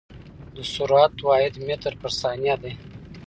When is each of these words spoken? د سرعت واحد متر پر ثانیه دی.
د 0.55 0.57
سرعت 0.73 1.15
واحد 1.27 1.53
متر 1.67 1.93
پر 2.01 2.11
ثانیه 2.19 2.55
دی. 2.63 2.73